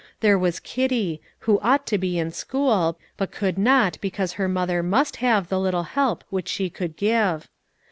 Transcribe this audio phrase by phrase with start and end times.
[0.21, 4.81] There was Kitty, who ought to be in school, but could not because her mother
[4.81, 7.47] must have the little help which she could give.